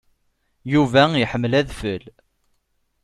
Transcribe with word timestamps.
Yuba 0.73 1.03
iḥemmel 1.23 1.53
adfel. 1.61 2.03